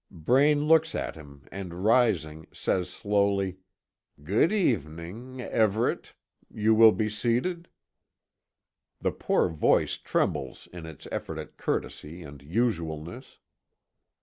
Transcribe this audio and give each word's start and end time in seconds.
Braine 0.09 0.65
looks 0.65 0.95
at 0.95 1.13
him 1.15 1.45
and 1.51 1.83
rising, 1.85 2.47
says 2.51 2.89
slowly: 2.89 3.57
"Good 4.23 4.51
evening 4.51 5.39
Everet. 5.39 6.13
You 6.51 6.73
will 6.73 6.91
be 6.91 7.07
seated?" 7.07 7.67
The 8.99 9.11
poor 9.11 9.47
voice 9.47 9.97
trembles 9.99 10.65
in 10.73 10.87
its 10.87 11.07
effort 11.11 11.37
at 11.37 11.55
courtesy 11.55 12.23
and 12.23 12.41
usualness. 12.41 13.37